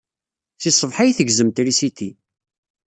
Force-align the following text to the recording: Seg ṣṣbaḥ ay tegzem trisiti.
Seg 0.63 0.73
ṣṣbaḥ 0.73 0.97
ay 1.03 1.11
tegzem 1.17 1.49
trisiti. 1.49 2.09